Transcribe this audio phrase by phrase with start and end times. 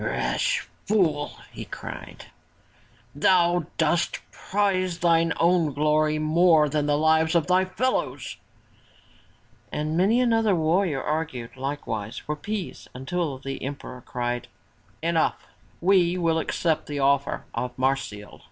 [0.01, 2.25] "Rash fool!" he cried,
[3.13, 8.37] "thou dost prize thine own glory more than the lives of thy fellows!"
[9.71, 14.47] And many another warrior argued likewise for peace until the emperor cried,
[15.03, 15.45] "Enough!
[15.81, 18.39] We will accept the offer of Marsile!"